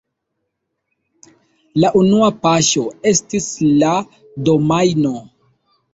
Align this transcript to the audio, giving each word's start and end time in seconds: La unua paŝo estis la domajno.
La 1.83 1.91
unua 2.01 2.31
paŝo 2.47 2.85
estis 3.11 3.53
la 3.85 3.95
domajno. 4.51 5.17